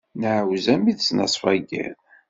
Nɛawez 0.21 0.65
armi 0.73 0.91
d 0.93 0.97
ttnaṣfa 0.97 1.51
n 1.57 1.65
yiḍ. 1.69 1.97